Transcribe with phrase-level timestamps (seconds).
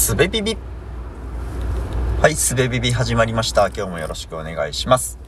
[0.00, 0.56] すべビビ
[2.22, 3.66] はい、すべビビ始まりました。
[3.66, 5.18] 今日もよろしくお願いします。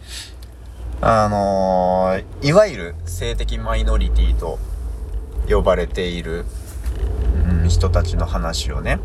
[1.02, 4.58] あのー、いわゆる性的マイノリティと
[5.46, 6.46] 呼ばれている、
[7.50, 8.98] うん、人たちの話をね、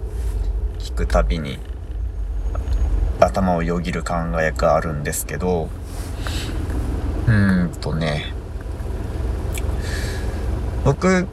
[0.79, 1.59] 聞くたびに
[3.19, 5.67] 頭をよぎる考えがあるんですけど、
[7.27, 8.33] うーんとね、
[10.85, 11.27] 僕、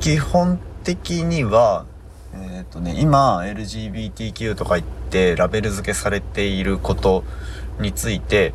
[0.00, 1.86] 基本的には、
[2.62, 7.24] えっ、とね、今 LGBTQ とか言ってラベル付けされていること
[7.80, 8.54] について、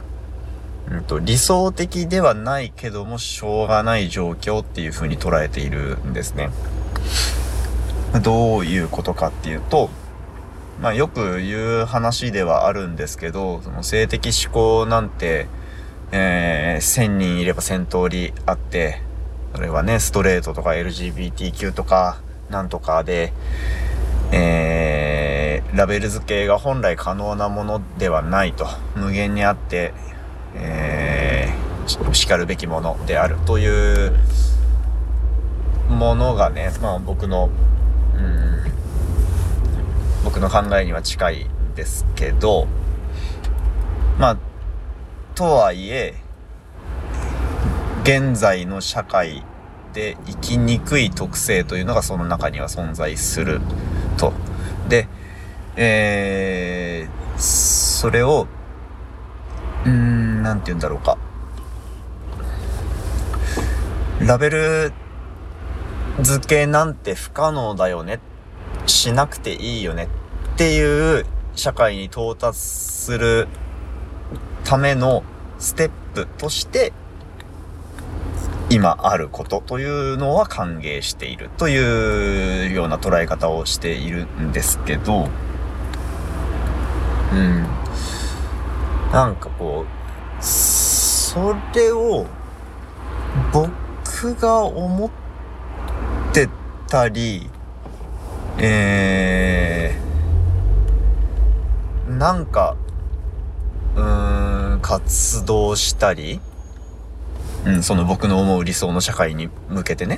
[0.89, 6.51] うんと、理想的ではないけどもしょうがない状況っていう風に捉えているんですね。
[8.23, 9.89] どういうことかっていうと、
[10.81, 15.47] まあよく言う話ではあるんですけど、その性的思考なんて、
[16.13, 19.01] えー、1000人いれば1000通りあって、
[19.53, 23.33] それはね、ストレートとか LGBTQ とか、なんとかで、
[24.31, 28.67] えー、ラベル付けが本来可能なものではないと。
[28.95, 29.93] 無限にあって、
[30.55, 34.13] えー、しかるべきものであるという
[35.89, 37.49] ものがね、まあ僕の、
[38.15, 38.63] うん、
[40.23, 42.67] 僕の考えには近いんですけど、
[44.19, 44.37] まあ、
[45.35, 46.15] とはいえ、
[48.03, 49.43] 現在の社会
[49.93, 53.61] で生きにくい特性というのがその中には存在する
[54.17, 54.33] と。
[54.89, 55.07] で、
[55.75, 58.47] えー、それを、
[59.85, 61.17] うーん、なんて言うんだろうか。
[64.19, 64.93] ラベル
[66.21, 68.19] 付けなんて不可能だよね。
[68.87, 70.07] しなくていいよね。
[70.55, 71.25] っていう
[71.55, 73.47] 社会に到達する
[74.63, 75.23] ための
[75.59, 76.93] ステップとして
[78.69, 85.29] 今あることというのは歓迎しているというような捉え方をしているんですけど、
[87.31, 87.65] うん。
[89.13, 92.25] なんかこう、それを
[93.53, 95.09] 僕が思っ
[96.33, 96.49] て
[96.89, 97.49] たり、
[98.57, 102.75] えー、なんか、
[103.95, 106.41] うーん、活動したり、
[107.67, 110.17] うん、その僕の思う理想の社会に向けてね、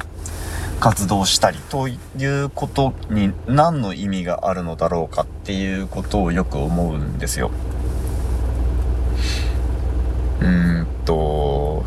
[0.80, 1.96] 活動したりとい
[2.26, 7.50] うことに何の意味があるのだろうかっていうことをよく思うんですよ。
[10.42, 11.84] うんと、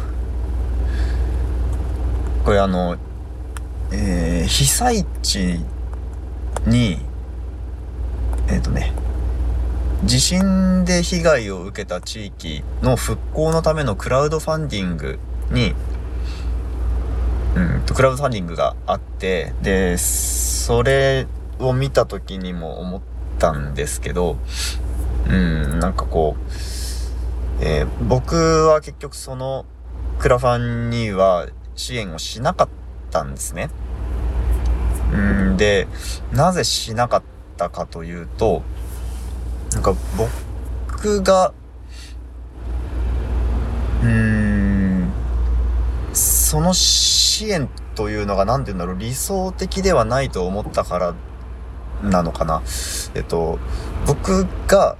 [2.44, 2.96] これあの、
[3.92, 5.60] えー、被災地
[6.66, 6.98] に、
[8.48, 8.92] えっ、とね、
[10.04, 15.20] 地震で被害を受けた地域の復興のためのクラウドファンディング
[15.52, 15.74] に、
[17.54, 21.26] うんと、クラウドファンディングがあって、で、それ
[21.58, 23.00] を見た時にも思っ
[23.38, 24.38] たんですけど、
[25.28, 28.34] うん、なんかこう、えー僕
[28.66, 29.64] は結局その
[30.18, 32.69] クラファンには支援をしなかっ
[33.10, 33.70] たんですね。
[35.12, 35.86] うん、で、
[36.32, 37.22] なぜしなかっ
[37.56, 38.62] たかというと、
[39.72, 41.52] なんか僕が、
[44.02, 45.12] うーん、
[46.52, 51.14] その支援というのが何て言うんだろう、理想的ではないと思ったから
[52.02, 52.62] なのかな。
[53.14, 53.58] えっと、
[54.06, 54.98] 僕が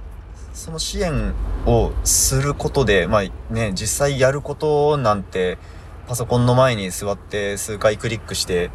[0.51, 1.35] その支援
[1.67, 5.59] をすることで、まあね、実際やることなんて、
[6.07, 8.71] パソコンの前に座って数回クリックして、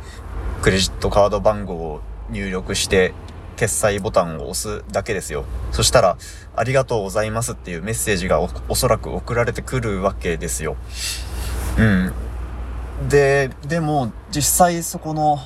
[0.62, 2.00] クレジットカード番号を
[2.30, 3.12] 入力して、
[3.56, 5.46] 決済ボタンを押すだけですよ。
[5.72, 6.16] そしたら、
[6.54, 10.76] ありがとうございますっていうメッセージがおおそらく送られてくるわけですよ。
[11.76, 12.12] うん。
[13.06, 15.38] で、でも、実際そこの、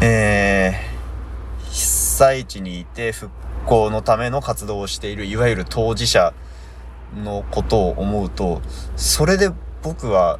[0.00, 3.32] えー、被災地にいて復
[3.66, 6.32] 興のための活動をしている、いわゆる当事者
[7.16, 8.62] のことを思うと、
[8.96, 9.50] それで
[9.82, 10.38] 僕は、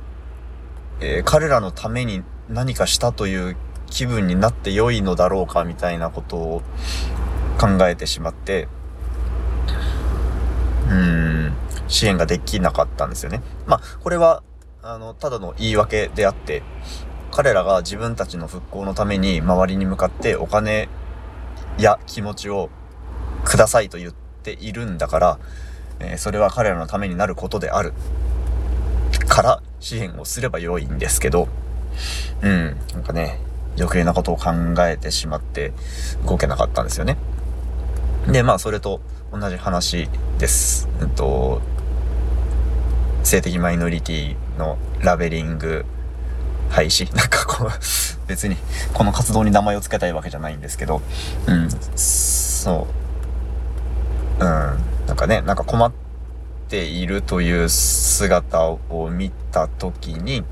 [1.00, 3.56] えー彼らのために何かしたという
[3.90, 6.62] 気分になって良いのだろうかみたいなことを
[7.58, 8.68] 考えてしまって、
[10.88, 11.53] うん、
[11.88, 13.42] 支援ができなかったんですよね。
[13.66, 14.42] まあ、これは、
[14.82, 16.62] あの、ただの言い訳であって、
[17.30, 20.88] 彼らが自分たちの復興のために周りに向かってお金
[21.78, 22.71] や気持ちを
[23.44, 25.38] くださいと言っているんだから、
[26.00, 27.92] えーそれは彼らのためになることである。
[29.28, 31.48] から支援をすれば良いんですけど、
[32.41, 33.38] うん、なんかね、
[33.77, 34.50] 余計なことを考
[34.80, 35.74] えてしまって
[36.27, 37.18] 動けなかったんですよね。
[38.27, 40.88] で、まあ、それと同じ話です。
[41.00, 41.60] えっと、
[43.24, 45.84] 性的マイノリティのラベリング
[46.68, 47.12] 廃止。
[47.16, 47.71] なんかこう、
[48.28, 48.57] 別に
[48.95, 51.03] この活動に名前を付けたいわけじゃないんですけど、
[51.47, 52.86] うん、そ
[54.39, 54.45] う。
[54.45, 54.48] うん、
[55.07, 55.92] なんかね、なんか困っ
[56.68, 60.45] ているという姿を見た時に、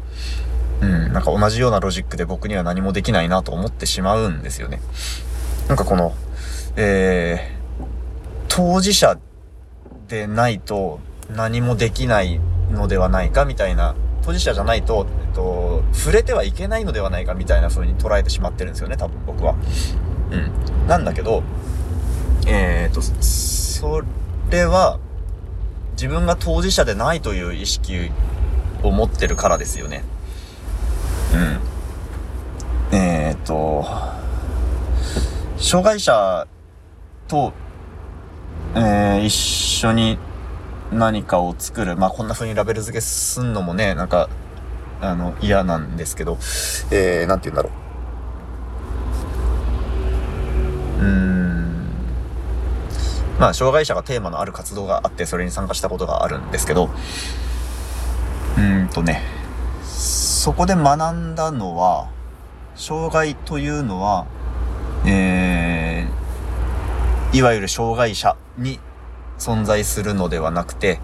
[0.81, 4.81] うん、なんか同じようなロジックで僕には何もできないなと思ってしまうんですよね。
[5.69, 6.15] なんかこの、
[6.77, 7.85] えー、
[8.49, 9.19] 当事者
[10.09, 11.01] でないと
[11.31, 19.55] 何もできないのではないかみたいな、当事者じゃないと、えっと、触れてはいけないのではないかみたいな風に捉えてしまってるんですよね、多分僕は。
[20.31, 20.87] うん。
[20.87, 21.43] なんだけど、
[22.47, 24.03] えー、っと、そ
[24.51, 24.99] れは、
[25.93, 28.11] 自分が当事者でないという意識
[28.83, 30.05] を持ってるからですよね。
[32.93, 32.97] うん。
[32.97, 33.85] えー、っと、
[35.59, 36.47] 障害者
[37.27, 37.53] と、
[38.75, 40.19] えー、一緒に
[40.93, 41.97] 何かを作る。
[41.97, 44.29] まあ、こんな風にラベル付けすんのもね、なんか、
[45.01, 46.39] あの、嫌なんですけど、
[46.91, 47.71] えー、なんて言うんだろ
[50.99, 51.03] う。
[51.03, 51.89] うーん。
[53.39, 56.87] まあ、障害者がテーマのある活動があって、それに参加したことがあるんですけど、
[58.57, 59.23] うーんとね、
[59.85, 62.09] そこで学んだのは、
[62.75, 64.27] 障害というのは、
[65.05, 68.81] えー、いわゆる障害者に
[69.39, 71.01] 存在するのではなくて、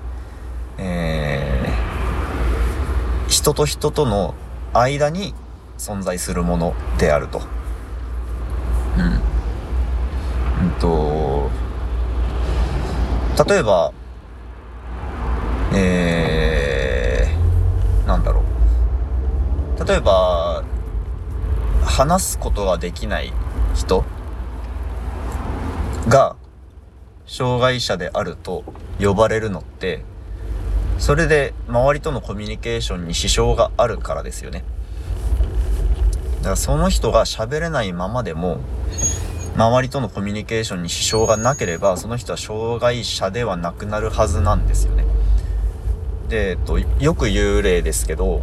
[0.79, 4.35] えー、人と人との
[4.73, 5.35] 間に
[5.79, 7.43] 存在するものであると。
[8.99, 10.67] うん。
[10.67, 11.51] うんと、
[13.47, 13.93] 例えば、
[15.75, 18.43] えー、なんだろ
[19.79, 19.85] う。
[19.87, 20.63] 例えば、
[21.85, 23.33] 話すことができない
[23.75, 24.05] 人
[26.09, 26.34] が、
[27.35, 28.63] 障害者であると
[29.01, 30.05] 呼ばれるのって、
[30.99, 34.63] それで周りとのコミュニケーションに支障があるからですよね。
[36.37, 38.61] だからその人が喋れないままでも、
[39.57, 45.05] 周りとのコミュニケーションに支障がなければ、その人は障害者ではなくなるはずなんですよね。
[46.29, 48.43] で、えっと、よく言う例ですけど、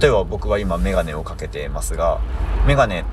[0.00, 2.18] 例えば僕は今メガネをかけてますが、
[2.66, 3.04] メガネ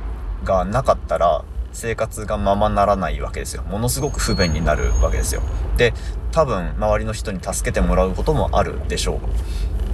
[0.44, 3.63] がなかったら、生活がままならないわけですよ。
[3.63, 5.41] ものすごく不便になるわけですよ。
[5.77, 5.93] で、
[6.31, 9.19] 多分周りの人に助けてもらうこともあるでしょ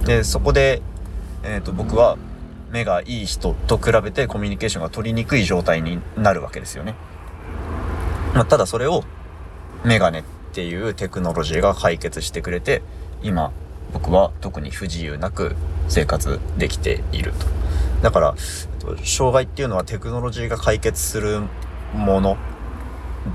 [0.02, 0.06] う。
[0.06, 0.82] で、そこで、
[1.42, 2.16] えっ、ー、と、僕は
[2.70, 6.94] 目がいい人と比べてコミュニケーションが取りにくい状態になるわけですよね。
[8.34, 9.02] まあ、ただそれを
[9.84, 10.22] メガネっ
[10.52, 12.82] ていうテクノロジーが解決してくれて、
[13.22, 13.52] 今
[13.92, 15.56] 僕は特に不自由なく
[15.88, 17.46] 生活できていると。
[18.02, 18.34] だから、
[19.04, 21.42] 障害っていうのはテクノロジーが解決する
[21.94, 22.36] もの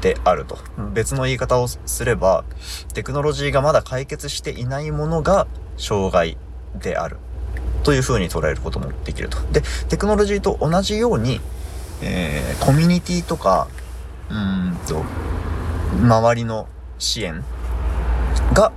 [0.02, 0.58] であると。
[0.94, 2.44] 別の言い方をすれば、
[2.94, 5.48] テクノロジーがまだ解決していないものが
[5.78, 6.38] 障害
[6.76, 7.18] である。
[7.84, 9.38] という風に捉えることもできると。
[9.52, 11.40] で、テクノロジーと同じように、
[12.02, 13.68] えー、コミュニティとか、
[14.30, 15.04] うんと、
[16.02, 16.68] 周りの
[16.98, 17.44] 支援
[18.54, 18.72] が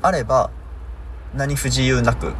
[0.00, 0.50] あれば、
[1.34, 2.34] 何不自由なく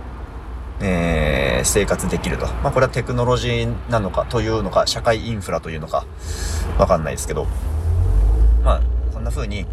[0.84, 2.46] えー、生活できると。
[2.46, 6.06] まあ、これはテクノロジーなのかというのか、社会インフラというのか、
[6.78, 7.46] わかんないですけど、
[8.64, 8.80] まあ、
[9.12, 9.66] そんな風に、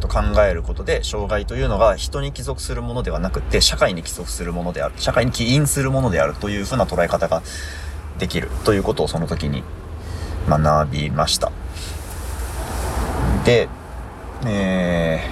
[0.00, 4.94] と考えることで、障害というのが人に帰属するものではなくて、社会に帰属するものである。
[4.96, 7.42] 社会に起因するものであるという風な捉え方が
[8.18, 9.62] できるということをその時に
[10.48, 11.52] 学びました。
[13.44, 13.68] で、
[14.46, 15.28] え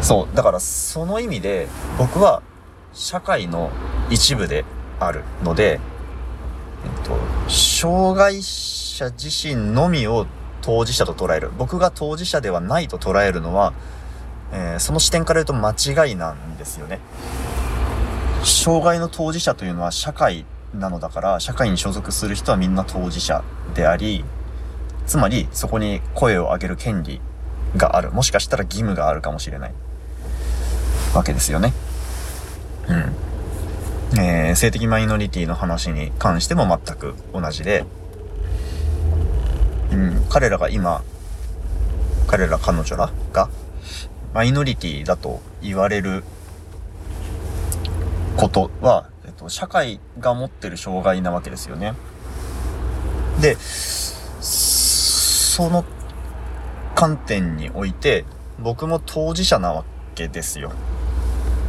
[0.00, 1.68] ー、そう、だからその意味で
[1.98, 2.42] 僕は
[2.92, 3.70] 社会の
[4.10, 4.64] 一部で
[5.00, 5.80] あるので、
[6.84, 7.18] えっと、
[7.50, 10.26] 障害者自身のみを
[10.62, 11.50] 当事者と捉える。
[11.56, 13.72] 僕が当事者ではないと捉えるのは、
[14.52, 17.00] えー、その視点から言うと間違いなんですよね。
[18.44, 20.44] 障害の当事者というのは社会
[20.74, 23.42] なのだから、社会に所属する人はみんな当事者
[23.74, 24.24] であり、
[25.06, 27.20] つまりそこに声を上げる権利
[27.76, 28.12] がある。
[28.12, 29.74] もしかしたら義務があるかもしれない。
[31.14, 31.72] わけですよね。
[32.88, 33.25] うん。
[34.12, 37.84] えー、性的マイノリティの話に関しても全く同じで、
[39.90, 41.02] うん、彼らが今、
[42.28, 43.48] 彼ら彼女らが
[44.32, 46.22] マイノリティだと言われる
[48.36, 51.94] ことは、えっと、社会が持ってる障害なわけですよね。
[53.40, 55.84] で、その
[56.94, 58.24] 観点において、
[58.58, 59.84] 僕も当事者なわ
[60.14, 60.72] けですよ。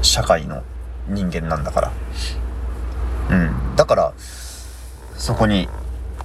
[0.02, 0.64] 社会の。
[1.10, 1.92] 人間なんだから。
[3.30, 3.76] うん。
[3.76, 4.14] だから、
[5.16, 5.68] そこに、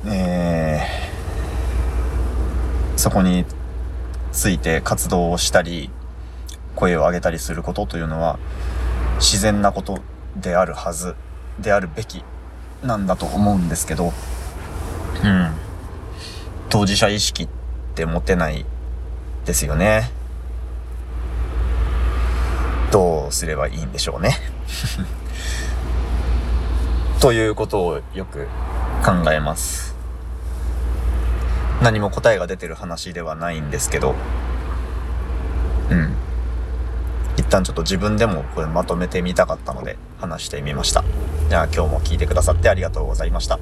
[0.06, 3.44] えー、そこに
[4.32, 5.90] ついて活動をしたり、
[6.74, 8.38] 声を上げたりすることというのは、
[9.18, 10.00] 自然なこと
[10.36, 11.14] であるはず、
[11.60, 12.24] であるべき
[12.82, 14.12] なんだと思うんですけど、
[15.24, 15.52] うん。
[16.68, 17.48] 当事者意識っ
[17.94, 18.64] て持てない
[19.44, 20.10] ですよね。
[22.90, 24.36] どうすればいいんでしょうね。
[27.22, 28.48] ということをよく
[29.04, 29.94] 考えます。
[31.80, 34.16] 何も答えが出てる話ではないんですけど、
[35.88, 36.16] うん。
[37.36, 41.04] 一旦ちょっと自分でもこれまとめてみたかったので話してみました。
[41.48, 43.60] じゃあ今日も聞いてくださってありがとうございました。